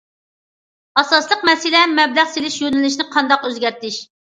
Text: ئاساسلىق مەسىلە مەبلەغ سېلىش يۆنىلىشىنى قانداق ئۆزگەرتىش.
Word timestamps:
ئاساسلىق 1.01 1.45
مەسىلە 1.51 1.85
مەبلەغ 1.95 2.35
سېلىش 2.35 2.59
يۆنىلىشىنى 2.67 3.11
قانداق 3.17 3.51
ئۆزگەرتىش. 3.51 4.07